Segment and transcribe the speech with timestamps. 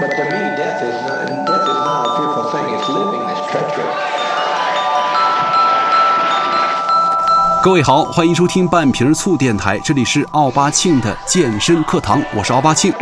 [0.00, 2.66] But to me, death is not, death is not a fearful thing.
[2.72, 3.96] It's living that's treacherous.
[7.60, 12.92] 各位好，欢迎收听半瓶醋电台，这里是奥巴庆的健身课堂，我是奥巴庆。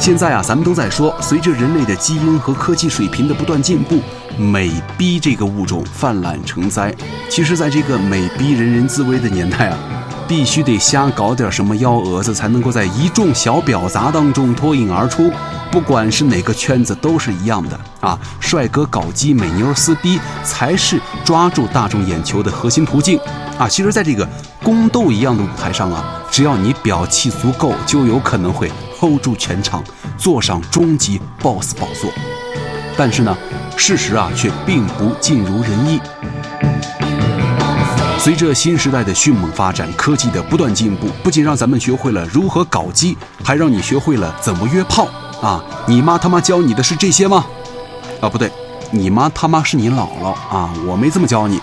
[0.00, 4.00] 现在啊，咱们都在说，随着人类的基因和科技水平的不断进步，
[4.36, 6.92] 美逼这个物种泛滥成灾。
[7.30, 9.78] 其实，在这个美逼人人自危的年代啊，
[10.28, 15.30] 必须得瞎搞点什么幺蛾子，才能够在一众小婊砸当中脱颖而出。
[15.70, 18.18] 不管是哪个圈子，都是一样的啊！
[18.40, 23.18] 帅哥搞基，美妞撕逼，才是抓住大众眼球的核心途径
[23.58, 23.68] 啊！
[23.68, 24.26] 其实，在这个
[24.62, 29.82] 宫斗一样的舞台上啊，只要你表气足够，就有可能会 hold 住全场，
[30.16, 32.10] 坐上终极 BOSS 宝座。
[32.96, 33.36] 但是呢，
[33.76, 36.00] 事实啊，却并不尽如人意。
[38.26, 45.06] 随着新时代的迅猛发展，科技的不断进步，不仅让咱们学会了如何搞基，还让你学会了怎么约炮。
[45.40, 47.46] 啊，你妈他妈教你的是这些吗？
[48.20, 48.50] 啊，不对，
[48.90, 51.60] 你妈他妈是你姥姥啊，我没这么教你，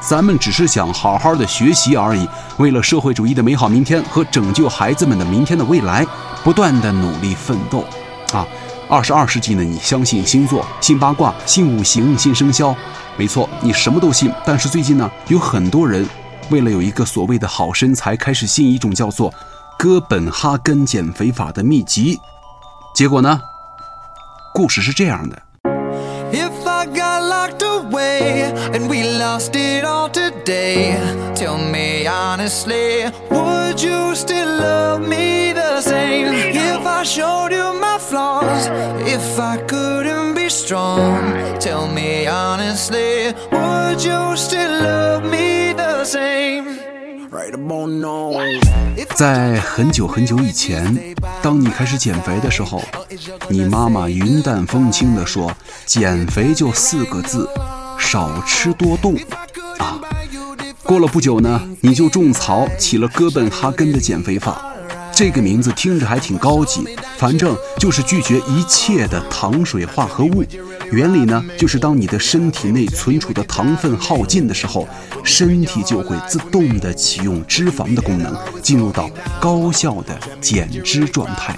[0.00, 2.28] 咱们只是想好好的学习而已。
[2.58, 6.06] 为了社会主义的美好明天和拯救孩子们的明天的未来，
[6.44, 7.84] 不断的努力奋斗。
[8.32, 8.46] 啊，
[8.88, 12.72] 二十二世纪呢，你相信星座、信八卦、信五行、信生肖，
[13.16, 14.32] 没错，你什么都信。
[14.44, 16.06] 但是最近呢，有很多人
[16.50, 19.32] 为了有一个所谓的好身材，开始信一种叫做
[19.78, 22.18] 哥本哈根减肥法的秘籍。
[22.94, 23.40] 结果呢？
[24.52, 25.42] 故事是这样的。
[26.32, 30.96] If I got locked away and we lost it all today,
[31.34, 36.32] tell me honestly, would you still love me the same?
[36.52, 38.68] If I showed you my flaws,
[39.04, 42.13] if I couldn't be strong, tell me
[42.74, 46.64] stay would you still love me the same?
[49.16, 52.82] 在很久很久以前，当你开始减肥的时候，
[53.48, 55.52] 你妈妈云淡风轻地说
[55.84, 57.48] ：“减肥就四个字，
[57.98, 59.14] 少吃多动。”
[59.78, 60.00] 啊，
[60.82, 64.72] 过了不久呢，你就种草起了哥本哈根的减肥法。
[65.12, 66.84] 这个名字听着还挺高级，
[67.16, 70.44] 反正就是拒绝一切的糖水化合物。
[70.92, 74.86] 原理呢，就是当你的身体内存储的糖分耗尽的时候，
[75.22, 79.08] 身体就会自动的启用脂肪的功能，进入到
[79.40, 81.56] 高效的减脂状态。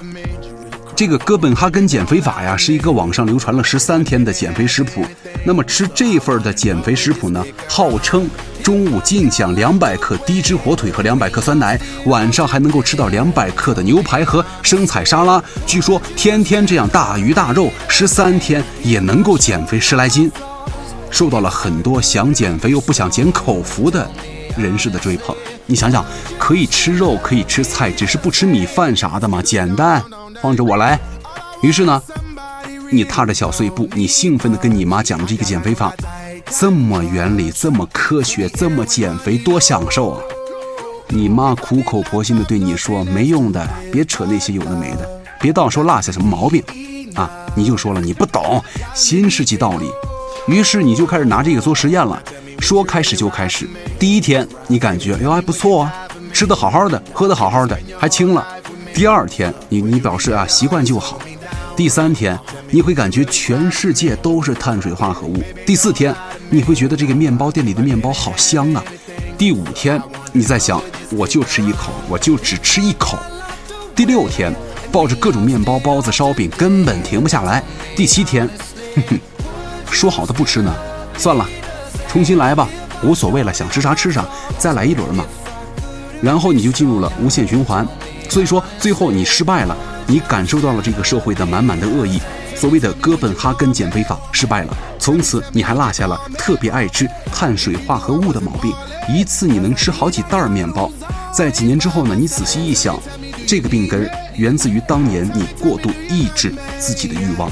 [0.95, 5.05] 这个哥本哈根减肥法呀，是一个网上流传了十三天的减肥食谱。
[5.45, 8.27] 那么吃这份的减肥食谱呢，号称。
[8.67, 15.41] 中午尽享两百克低脂火腿和两百克酸奶，晚上还能够吃到两百克的牛排和生菜沙拉。
[15.65, 20.29] 据说天天这样大鱼大肉，十三天也能够减肥十来斤，
[21.09, 24.05] 受到了很多想减肥又不想减口福的
[24.57, 25.33] 人士的追捧。
[25.65, 26.05] 你想想，
[26.37, 30.03] 可以吃肉，可以吃菜，只是不吃米饭啥的嘛，简单，
[30.41, 30.99] 放着我来。
[31.61, 32.03] 于是呢，
[32.91, 35.93] 你踏着小碎步，你兴奋地跟你妈讲了这个减肥法。
[36.49, 40.21] 这么原理，这么科学，这么减肥，多享受啊！
[41.09, 45.07] 你妈苦口婆心的对你说：“没用的，别扯那些有的没的，
[45.41, 46.63] 别到时候落下什么毛病
[47.15, 48.63] 啊！”你就说了你不懂
[48.93, 49.91] 新世纪道理，
[50.47, 52.21] 于是你就开始拿这个做实验了。
[52.59, 53.67] 说开始就开始，
[53.99, 58.45] 第一天你感觉哟还不错啊，吃的好好的，喝的好好的，还轻了。
[58.93, 61.19] 第二天你你表示啊习惯就好。
[61.75, 62.37] 第三天
[62.69, 65.43] 你会感觉全世界都是碳水化合物。
[65.65, 66.15] 第四天。
[66.49, 68.81] 你会觉得这个面包店里的面包好香啊！
[69.37, 70.01] 第五天，
[70.31, 73.19] 你在想，我就吃一口，我就只吃一口。
[73.93, 74.55] 第六天，
[74.89, 77.61] 抱着各种面包、包子、烧饼，根本停不下来。
[77.97, 78.49] 第七天，
[78.95, 79.19] 哼哼，
[79.91, 80.73] 说好的不吃呢？
[81.17, 81.45] 算了，
[82.07, 82.69] 重新来吧，
[83.03, 84.25] 无所谓了，想吃啥吃啥，
[84.57, 85.25] 再来一轮嘛。
[86.21, 87.85] 然后你就进入了无限循环。
[88.29, 89.75] 所以说，最后你失败了，
[90.05, 92.21] 你感受到了这个社会的满满的恶意。
[92.59, 98.73] 所谓的哥本哈根减肥法失败了，从此你还落下了特别爱吃碳水化合物的毛病，
[99.07, 100.91] 一次你能吃好几袋面包。
[101.31, 102.99] 在几年之后呢，你仔细一想，
[103.47, 107.51] 这个病根源自于当年你过度抑制自己的欲望。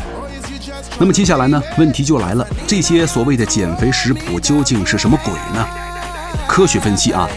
[0.97, 5.67] 那么接下来呢，问题就来了，这些所谓的减肥食谱究竟是什么鬼呢？
[6.47, 7.29] 科学分析啊。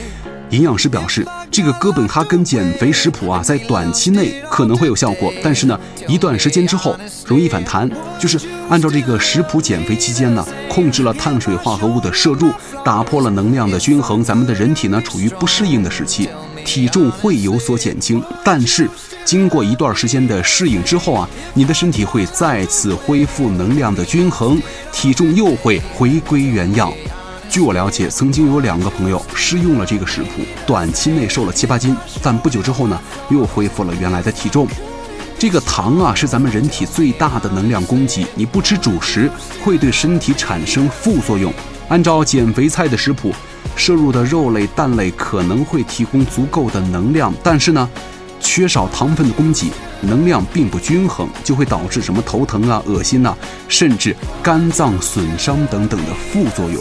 [0.50, 6.96] 营养师表示，这个哥本哈根减肥食谱啊，在短期内可能会有效果，但是呢，一段时间之后
[7.26, 7.90] 容易反弹。
[8.18, 12.52] 就是按照这个食谱减肥期间呢，控制了碳水化合物的摄入，
[12.84, 16.28] 打破了能量的均衡，咱们的人体呢处于不适应的时期，
[16.64, 18.22] 体重会有所减轻。
[18.44, 18.88] 但是
[19.24, 24.60] 经过一段时间的适应之后啊，你的身体会再次恢复能量的均衡，
[24.92, 26.92] 体重又会回归原样。
[27.50, 33.00] 据我了解，曾经有两个朋友试用了这个食谱，短期内瘦了七八斤，但不久之后呢，
[33.30, 34.66] 又恢复了原来的体重。
[35.38, 39.30] 这个糖啊，是咱们人体最大的能量供给，你不吃主食，
[39.64, 41.52] 会对身体产生副作用。
[41.88, 43.32] 按照减肥菜的食谱，
[43.74, 47.88] 摄入的肉类、蛋类可能会提供足够的能量，但是呢，
[48.40, 49.70] 缺少糖分的供给，
[50.02, 53.34] 能量并不均衡，就会导致什么头疼啊、恶心呐，
[53.68, 56.78] 甚至肝脏损伤等等的副作用。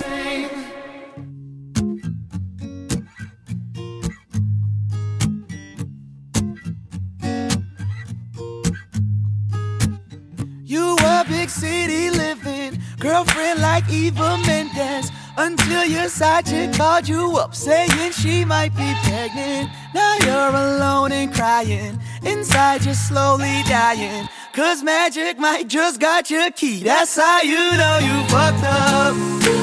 [12.99, 18.93] Girlfriend like Eva Mendes until your side chick called you up saying she might be
[19.03, 19.69] pregnant.
[19.93, 24.27] Now you're alone and crying, inside you're slowly dying.
[24.53, 26.83] Cause magic might just got your key.
[26.83, 29.56] That's how you know you fucked up.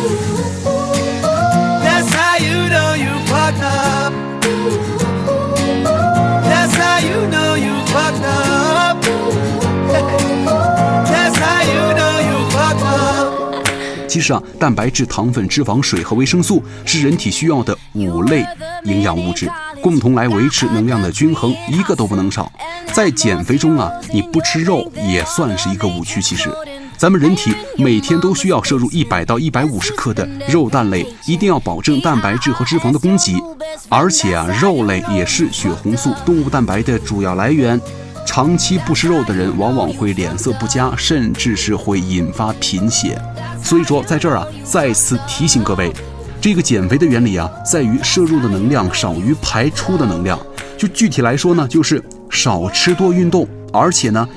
[14.15, 18.47] 其实啊，蛋白质、糖分、脂肪、水和维生素是人体需要的五类
[18.85, 19.51] 营养物质，
[19.83, 22.49] 共同来维持能量的均衡，一个都不能少。
[22.93, 26.23] 在减肥中啊，你不吃肉也算是一个误区。
[26.23, 26.49] 其实，
[26.97, 33.35] 咱们人体每天都需要摄入一百到一百五十克的肉蛋类，一定要保证蛋白质和脂肪的供给。
[33.89, 37.81] 而且啊，肉类也是血红素、动物蛋白的主要来源。
[38.27, 43.21] 长期不吃肉的人，往往会脸色不佳，甚至是会引发贫血。
[43.63, 45.93] 所以说，在这儿啊，再次提醒各位，
[46.41, 50.39] 这个减肥的原理啊，在于摄入的能量少于排出的能量。
[50.77, 54.29] 就具体来说呢，就是少吃多运动，而且呢，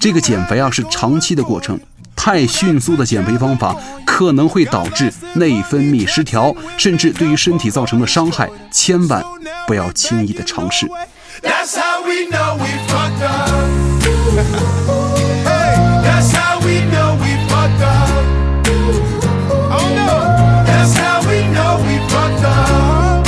[0.00, 1.78] 这个减肥啊是长期的过程，
[2.16, 9.22] 太迅速的减肥方法可能会导致内分泌失调，甚至对于身体造成了伤害，千万
[9.66, 10.86] 不要轻易的尝试。
[11.40, 13.48] That's how we know we fucked up.
[15.44, 18.26] hey, that's how we know we fucked up.
[19.70, 23.26] Oh no, that's how we know we fucked up.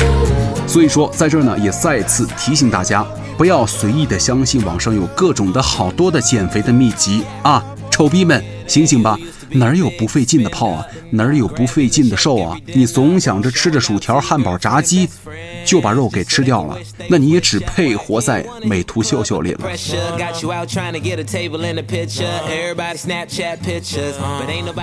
[0.66, 3.04] 所以说，在这儿呢，也再次提醒大家，
[3.36, 7.64] 不要随意的相信网上有各种的好多的减肥的秘籍啊！
[7.90, 9.16] 丑逼们，醒醒吧！
[9.52, 10.86] 哪儿有不费劲的泡啊？
[11.10, 12.56] 哪儿有不费劲的瘦啊？
[12.66, 15.08] 你总想着吃着薯条、汉堡、炸鸡
[15.64, 16.76] 就把肉给吃掉了，
[17.08, 19.70] 那你也只配活在美图秀秀里了。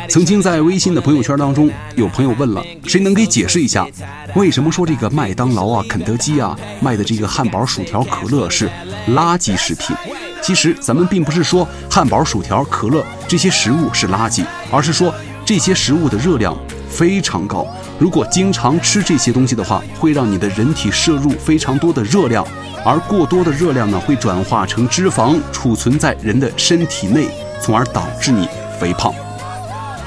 [0.10, 3.88] 曾经在微信的朋友圈当中，有朋友问了，谁能给解释一下，
[4.36, 8.70] 为什么说这个麦当劳啊、肯德基啊卖的这个汉堡、薯条、可乐是
[9.10, 9.96] 垃圾食品？
[10.42, 15.14] 其实咱们并不是说汉堡、薯条、可乐这些食物是垃圾，而是说
[15.46, 16.58] 这些食物的热量
[16.90, 17.68] 非常高。
[18.00, 22.46] 如果经常吃这些东西的话，会让你的人体摄入非常多的热量，
[22.86, 27.28] 而过多的热量呢，会转化成脂肪，储存在人的身体内，
[27.60, 28.48] 从而导致你
[28.80, 29.12] 肥胖。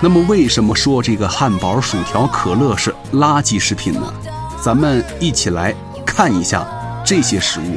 [0.00, 4.02] 那么，为什么说这个汉堡、薯条、可乐是垃圾食品呢？
[4.62, 5.74] 咱们一起来
[6.06, 6.64] 看一下
[7.04, 7.76] 这些食物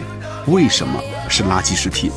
[0.52, 2.12] 为什么是垃圾食品。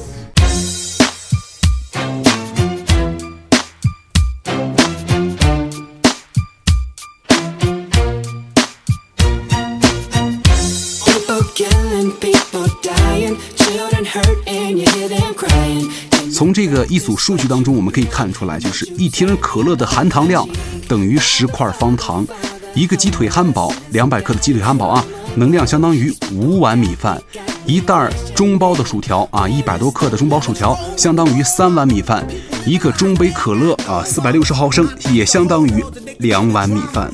[16.77, 20.47] 个一组数据当中，我们可以看出来，就是一听可乐的含糖量
[20.87, 22.27] 等于十块方糖，
[22.75, 25.03] 一个鸡腿汉堡两百克的鸡腿汉堡啊，
[25.37, 27.21] 能量相当于五碗米饭，
[27.65, 32.27] 一袋中包的薯条啊，一百多克的中包薯条相当于三碗米饭，
[32.67, 35.83] 一个中杯可乐啊，四百六十毫升也相当于
[36.19, 37.11] 两碗米饭。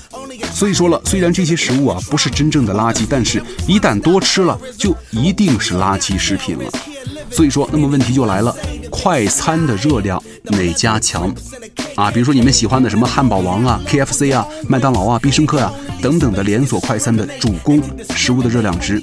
[0.52, 6.64] 所以说了，虽然这些食物啊不是真正的垃圾，但是一旦多吃了，就一定是垃圾食品了。
[7.30, 8.54] 所以说，那么问题就来了，
[8.92, 11.34] 快餐的热量哪家强？
[11.96, 17.82] 啊，比如说你们喜欢的什么汉堡王啊、KFC 啊、麦当劳啊、必胜客啊等等的连锁快餐的主攻
[18.14, 19.02] 食物的热量值，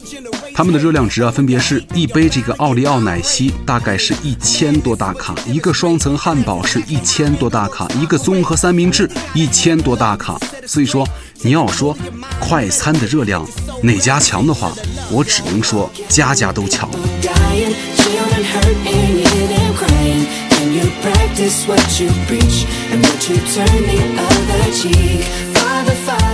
[0.53, 10.39] 它们的热量值啊，分别是一杯这个奥利奥奶昔大概是一千多大卡，一个双层汉堡是一千多大卡，一个综合三明治一千多大卡。
[10.65, 11.08] 所以说，
[11.41, 11.98] 你要说
[12.39, 13.46] 快餐的热量
[13.81, 14.72] 哪家强的话，
[15.12, 16.89] 我只能说家家都强。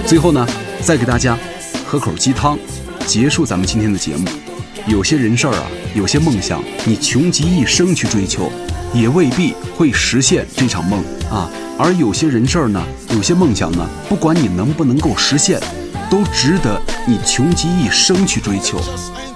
[0.05, 0.47] 最后呢，
[0.83, 1.35] 再给大家
[1.83, 2.59] 喝口鸡汤，
[3.07, 4.27] 结束咱们今天的节目。
[4.85, 5.63] 有些人事儿啊，
[5.95, 8.51] 有些梦想，你穷极一生去追求，
[8.93, 11.49] 也未必会实现这场梦啊。
[11.79, 12.85] 而有些人事儿呢，
[13.15, 15.59] 有些梦想呢，不管你能不能够实现，
[16.07, 18.79] 都值得你穷极一生去追求。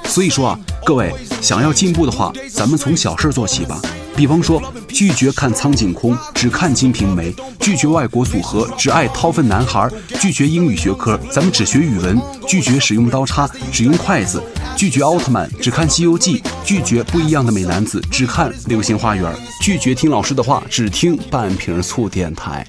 [0.09, 3.79] 所以说啊，各位想要进步的话，咱们从小事做起吧。
[4.15, 9.87] 比方说，拒绝看苍井空，只看金瓶梅；拒绝外国组合，只爱掏粪男孩；
[10.19, 14.39] 拒绝英语学科，咱们只学语文；拒绝使用刀叉，只用筷子；
[14.75, 22.67] 拒绝奥特曼，只看西游记；拒绝不一样的美男子，只看流星花园；拒绝听老师的话，只听半瓶醋电台。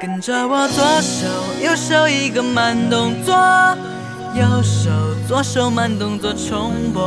[0.00, 1.26] 跟着我左手
[1.60, 3.34] 右手一个慢动作，
[4.32, 4.90] 右手
[5.26, 7.02] 左手慢动作重播。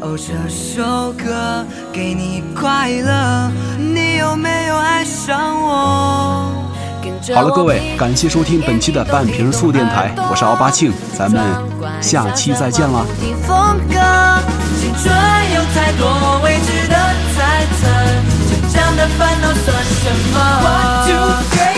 [0.00, 6.50] 哦，这首歌给你快乐，你有没有爱上我？
[7.32, 11.40] 好了，各位，感谢收听本期的半瓶醋电台，我是奥巴庆，咱们
[12.00, 13.06] 下期再见啦。
[13.20, 13.94] 听风格，
[14.80, 15.14] 青春
[15.54, 16.96] 有太多未知的
[17.36, 17.86] 猜测，
[18.50, 21.77] 成长的烦恼算什么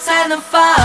[0.00, 0.79] 才能发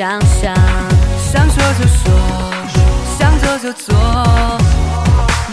[0.00, 0.54] 想想。
[1.30, 2.10] 想说就说，
[3.18, 3.94] 想做就做，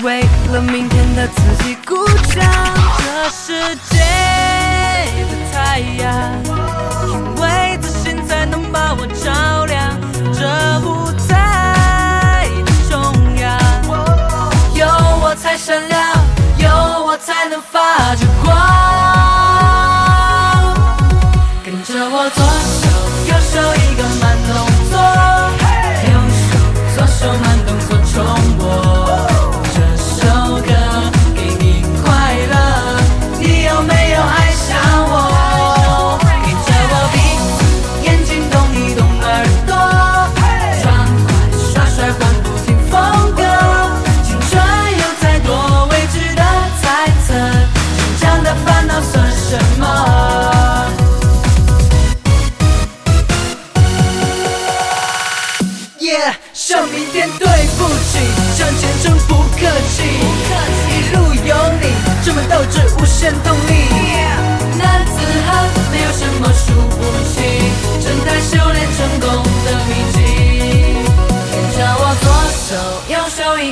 [0.03, 0.21] 为
[0.53, 2.41] 了明天的自己鼓掌。
[2.97, 3.97] 这世界
[5.19, 6.07] 的太阳，
[7.09, 9.99] 因为自信才能把我照亮。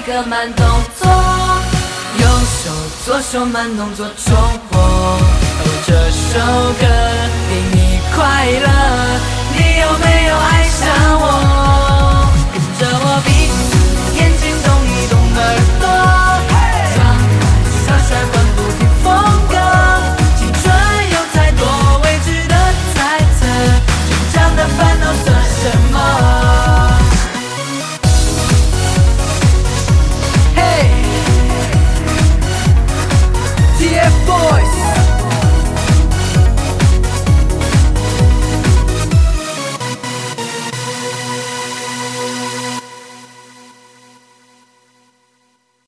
[0.05, 0.67] 个慢动
[0.99, 1.11] 作
[2.19, 2.71] 右手
[3.03, 4.35] 左手慢动作重
[4.71, 5.19] 播哦
[5.87, 6.39] 这首
[6.79, 6.85] 歌
[7.49, 8.67] 给你快乐。
[9.53, 10.85] 你有没有爱上
[11.19, 11.64] 我？